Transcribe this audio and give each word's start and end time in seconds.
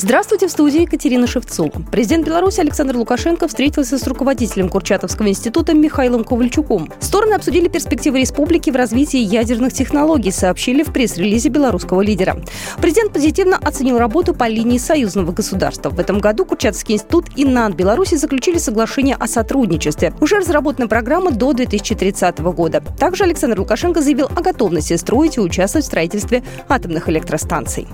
Здравствуйте, 0.00 0.46
в 0.46 0.52
студии 0.52 0.82
Екатерина 0.82 1.26
Шевцова. 1.26 1.72
Президент 1.90 2.24
Беларуси 2.24 2.60
Александр 2.60 2.96
Лукашенко 2.96 3.48
встретился 3.48 3.98
с 3.98 4.06
руководителем 4.06 4.68
Курчатовского 4.68 5.26
института 5.26 5.74
Михаилом 5.74 6.22
Ковальчуком. 6.22 6.88
Стороны 7.00 7.32
обсудили 7.32 7.66
перспективы 7.66 8.20
республики 8.20 8.70
в 8.70 8.76
развитии 8.76 9.18
ядерных 9.18 9.72
технологий, 9.72 10.30
сообщили 10.30 10.84
в 10.84 10.92
пресс-релизе 10.92 11.48
белорусского 11.48 12.00
лидера. 12.00 12.40
Президент 12.80 13.12
позитивно 13.12 13.56
оценил 13.56 13.98
работу 13.98 14.34
по 14.34 14.46
линии 14.46 14.78
союзного 14.78 15.32
государства. 15.32 15.90
В 15.90 15.98
этом 15.98 16.20
году 16.20 16.44
Курчатовский 16.44 16.94
институт 16.94 17.24
и 17.34 17.44
НАН 17.44 17.72
Беларуси 17.72 18.14
заключили 18.14 18.58
соглашение 18.58 19.16
о 19.16 19.26
сотрудничестве. 19.26 20.14
Уже 20.20 20.36
разработана 20.36 20.86
программа 20.86 21.32
до 21.32 21.52
2030 21.54 22.38
года. 22.38 22.84
Также 23.00 23.24
Александр 23.24 23.58
Лукашенко 23.58 24.00
заявил 24.00 24.26
о 24.26 24.42
готовности 24.42 24.94
строить 24.94 25.38
и 25.38 25.40
участвовать 25.40 25.86
в 25.86 25.88
строительстве 25.88 26.44
атомных 26.68 27.08
электростанций. 27.08 27.88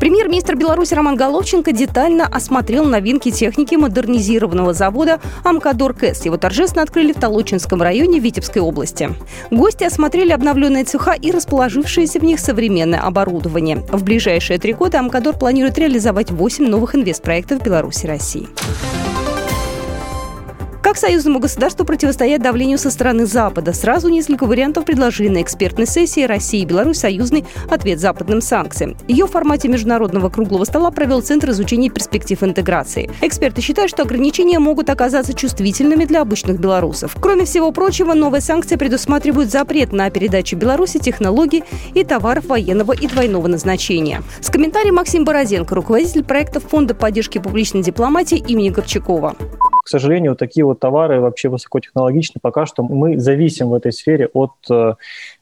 Премьер-министр 0.00 0.54
Беларуси 0.54 0.94
Роман 0.94 1.14
Головченко 1.14 1.72
детально 1.72 2.24
осмотрел 2.24 2.86
новинки 2.86 3.30
техники 3.30 3.74
модернизированного 3.74 4.72
завода 4.72 5.20
«Амкадор 5.44 5.92
КЭС». 5.92 6.24
Его 6.24 6.38
торжественно 6.38 6.82
открыли 6.82 7.12
в 7.12 7.20
Толочинском 7.20 7.82
районе 7.82 8.18
Витебской 8.18 8.62
области. 8.62 9.10
Гости 9.50 9.84
осмотрели 9.84 10.32
обновленные 10.32 10.84
цеха 10.84 11.12
и 11.12 11.30
расположившееся 11.30 12.18
в 12.18 12.24
них 12.24 12.40
современное 12.40 13.00
оборудование. 13.00 13.84
В 13.92 14.02
ближайшие 14.02 14.58
три 14.58 14.72
года 14.72 15.00
«Амкадор» 15.00 15.36
планирует 15.36 15.76
реализовать 15.76 16.30
8 16.30 16.66
новых 16.66 16.94
инвестпроектов 16.94 17.62
Беларуси 17.62 18.06
России. 18.06 18.48
Как 20.90 20.96
союзному 20.96 21.38
государству 21.38 21.86
противостоять 21.86 22.42
давлению 22.42 22.76
со 22.76 22.90
стороны 22.90 23.24
Запада? 23.24 23.72
Сразу 23.72 24.08
несколько 24.08 24.44
вариантов 24.44 24.84
предложили 24.84 25.28
на 25.28 25.40
экспертной 25.40 25.86
сессии 25.86 26.24
России 26.24 26.62
и 26.62 26.64
Беларусь 26.64 26.98
союзный 26.98 27.44
ответ 27.68 28.00
западным 28.00 28.40
санкциям. 28.40 28.96
Ее 29.06 29.26
в 29.26 29.30
формате 29.30 29.68
международного 29.68 30.30
круглого 30.30 30.64
стола 30.64 30.90
провел 30.90 31.22
Центр 31.22 31.50
изучения 31.50 31.90
перспектив 31.90 32.42
интеграции. 32.42 33.08
Эксперты 33.20 33.60
считают, 33.60 33.92
что 33.92 34.02
ограничения 34.02 34.58
могут 34.58 34.90
оказаться 34.90 35.32
чувствительными 35.32 36.06
для 36.06 36.22
обычных 36.22 36.58
белорусов. 36.58 37.14
Кроме 37.20 37.44
всего 37.44 37.70
прочего, 37.70 38.12
новые 38.12 38.40
санкции 38.40 38.74
предусматривают 38.74 39.48
запрет 39.48 39.92
на 39.92 40.10
передачу 40.10 40.56
Беларуси 40.56 40.98
технологий 40.98 41.62
и 41.94 42.02
товаров 42.02 42.46
военного 42.46 42.94
и 42.94 43.06
двойного 43.06 43.46
назначения. 43.46 44.24
С 44.40 44.50
комментарием 44.50 44.96
Максим 44.96 45.24
Борозенко, 45.24 45.72
руководитель 45.72 46.24
проекта 46.24 46.58
Фонда 46.58 46.96
поддержки 46.96 47.38
публичной 47.38 47.84
дипломатии 47.84 48.38
имени 48.38 48.70
Горчакова. 48.70 49.36
Сожалению, 49.90 50.36
такие 50.36 50.64
вот 50.64 50.78
товары 50.78 51.20
вообще 51.20 51.48
высокотехнологичны. 51.48 52.38
Пока 52.40 52.64
что 52.64 52.84
мы 52.84 53.18
зависим 53.18 53.70
в 53.70 53.74
этой 53.74 53.92
сфере 53.92 54.28
от 54.32 54.52
э, 54.70 54.94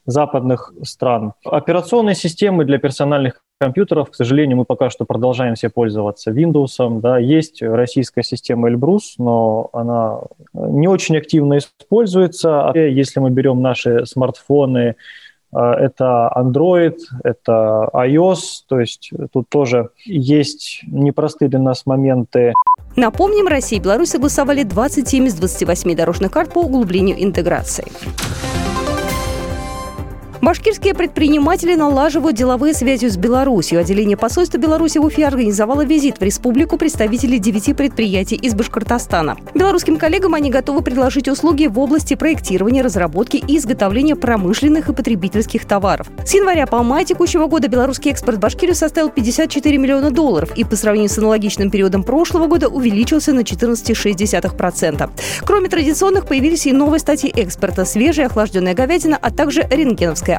западных 0.07 0.73
стран. 0.81 1.33
Операционные 1.45 2.15
системы 2.15 2.65
для 2.65 2.79
персональных 2.79 3.43
компьютеров, 3.59 4.09
к 4.09 4.15
сожалению, 4.15 4.57
мы 4.57 4.65
пока 4.65 4.89
что 4.89 5.05
продолжаем 5.05 5.53
все 5.53 5.69
пользоваться 5.69 6.31
Windows. 6.31 6.99
Да. 6.99 7.19
Есть 7.19 7.61
российская 7.61 8.23
система 8.23 8.69
Эльбрус, 8.69 9.15
но 9.19 9.69
она 9.71 10.21
не 10.53 10.87
очень 10.87 11.17
активно 11.17 11.59
используется. 11.59 12.71
Если 12.73 13.19
мы 13.19 13.29
берем 13.29 13.61
наши 13.61 14.07
смартфоны, 14.07 14.95
э, 15.53 15.59
это 15.59 16.31
Android, 16.35 16.97
это 17.23 17.87
iOS, 17.93 18.39
то 18.67 18.79
есть 18.79 19.11
тут 19.31 19.47
тоже 19.49 19.89
есть 20.05 20.81
непростые 20.87 21.49
для 21.49 21.59
нас 21.59 21.85
моменты. 21.85 22.53
Напомним, 22.95 23.47
Россия 23.47 23.79
и 23.79 23.81
Беларусь 23.81 24.09
согласовали 24.09 24.63
27 24.63 25.27
из 25.27 25.33
28 25.35 25.95
дорожных 25.95 26.31
карт 26.31 26.53
по 26.53 26.59
углублению 26.59 27.23
интеграции. 27.23 27.87
Башкирские 30.49 30.95
предприниматели 30.95 31.75
налаживают 31.75 32.35
деловые 32.35 32.73
связи 32.73 33.07
с 33.07 33.17
Беларусью. 33.17 33.79
Отделение 33.79 34.17
посольства 34.17 34.57
Беларуси 34.57 34.97
в 34.97 35.05
Уфе 35.05 35.27
организовало 35.27 35.85
визит 35.85 36.19
в 36.19 36.23
республику 36.23 36.75
представителей 36.75 37.37
девяти 37.37 37.75
предприятий 37.75 38.35
из 38.35 38.55
Башкортостана. 38.55 39.37
Белорусским 39.53 39.97
коллегам 39.97 40.33
они 40.33 40.49
готовы 40.49 40.81
предложить 40.81 41.27
услуги 41.27 41.67
в 41.67 41.77
области 41.77 42.15
проектирования, 42.15 42.81
разработки 42.81 43.37
и 43.37 43.57
изготовления 43.59 44.15
промышленных 44.15 44.89
и 44.89 44.93
потребительских 44.93 45.65
товаров. 45.65 46.07
С 46.25 46.33
января 46.33 46.65
по 46.65 46.81
май 46.81 47.05
текущего 47.05 47.45
года 47.45 47.67
белорусский 47.67 48.09
экспорт 48.09 48.39
Башкирию 48.39 48.73
составил 48.73 49.09
54 49.11 49.77
миллиона 49.77 50.09
долларов 50.09 50.57
и 50.57 50.63
по 50.63 50.75
сравнению 50.75 51.11
с 51.11 51.17
аналогичным 51.19 51.69
периодом 51.69 52.01
прошлого 52.01 52.47
года 52.47 52.69
увеличился 52.69 53.33
на 53.33 53.41
14,6%. 53.41 55.09
Кроме 55.45 55.69
традиционных, 55.69 56.25
появились 56.25 56.65
и 56.65 56.73
новые 56.73 56.99
статьи 56.99 57.29
экспорта– 57.29 57.85
свежая 57.85 58.25
охлажденная 58.25 58.73
говядина, 58.73 59.19
а 59.21 59.29
также 59.29 59.61
рентгеновская 59.69 60.38